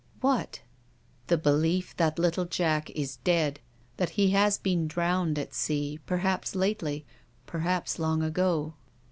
"What?"" 0.19 0.61
The 1.27 1.37
belief 1.37 1.95
that 1.97 2.17
little 2.17 2.45
Jack 2.45 2.89
is 2.89 3.17
dead; 3.17 3.59
that 3.97 4.09
he 4.17 4.31
has 4.31 4.57
been 4.57 4.87
drowned 4.87 5.37
at 5.37 5.53
sea, 5.53 5.99
perhaps 6.07 6.55
lately, 6.55 7.05
perhaps 7.45 7.99
long 7.99 8.23
ago." 8.23 8.73